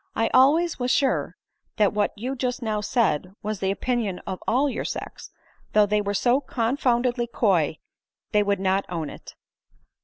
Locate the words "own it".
8.89-9.35